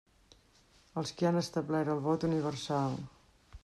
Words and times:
Els 1.01 1.13
qui 1.19 1.29
han 1.31 1.39
establert 1.43 1.95
el 1.97 2.05
vot 2.09 2.29
universal. 2.33 3.01